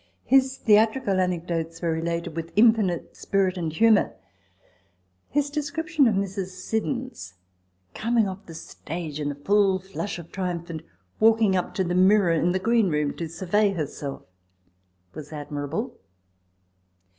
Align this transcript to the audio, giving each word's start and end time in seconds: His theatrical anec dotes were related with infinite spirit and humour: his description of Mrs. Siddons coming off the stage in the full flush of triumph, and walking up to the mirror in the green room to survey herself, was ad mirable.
His 0.25 0.57
theatrical 0.57 1.17
anec 1.19 1.45
dotes 1.45 1.79
were 1.79 1.91
related 1.91 2.35
with 2.35 2.51
infinite 2.55 3.15
spirit 3.15 3.55
and 3.55 3.71
humour: 3.71 4.15
his 5.29 5.51
description 5.51 6.07
of 6.07 6.15
Mrs. 6.15 6.47
Siddons 6.59 7.35
coming 7.93 8.27
off 8.27 8.47
the 8.47 8.55
stage 8.55 9.19
in 9.19 9.29
the 9.29 9.35
full 9.35 9.77
flush 9.77 10.17
of 10.17 10.31
triumph, 10.31 10.71
and 10.71 10.81
walking 11.19 11.55
up 11.55 11.75
to 11.75 11.83
the 11.83 11.93
mirror 11.93 12.31
in 12.33 12.51
the 12.51 12.57
green 12.57 12.89
room 12.89 13.15
to 13.17 13.27
survey 13.29 13.73
herself, 13.73 14.23
was 15.13 15.31
ad 15.31 15.49
mirable. 15.51 15.93